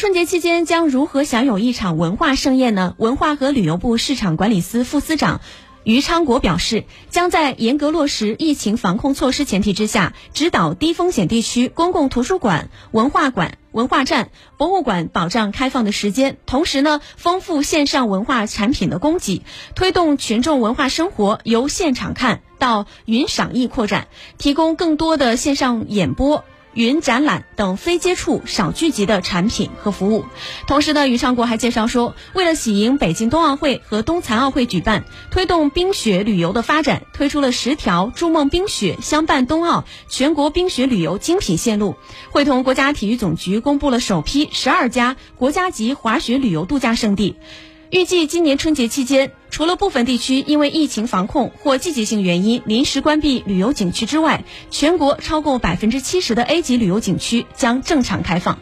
[0.00, 2.94] 春节期间将如何享有一场文化盛宴呢？
[2.96, 5.42] 文化和旅游部市场管理司副司长。
[5.84, 19.42] 于昌国表示，将在严格落实疫情防控措施前提之下，指导低风险地区公共图书馆、文化馆、文化站、博物馆保障开放的时间，同时呢，丰富线上文化产品的供给，
[19.74, 24.08] 推动群众文化生活由现场看到云赏艺扩展，
[24.38, 26.42] 提供更多的线上演播。
[26.72, 30.24] 云展览等非接触、少聚集的产品和服务。
[30.66, 41.96] 同时呢，于昌国还介绍说，为了喜迎北京冬奥会和冬残奥会举办，推动冰雪旅游的发展，推出了十条筑梦冰雪相伴冬奥全国冰雪旅游精品线路。
[42.30, 47.36] 会同国家体育总局公布了首批十二家国家级滑雪旅游度假胜地。
[47.90, 58.60] 预计今年春节期间，除了部分地区因为疫情防控或季节性原因临时关闭旅游景区之外，全国超过百分之七十的 A 级旅游景区将正常开放。